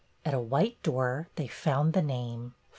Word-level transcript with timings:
At 0.25 0.33
a 0.33 0.39
white 0.39 0.81
door 0.81 1.27
they 1.35 1.45
found 1.45 1.93
the 1.93 2.01
name. 2.01 2.55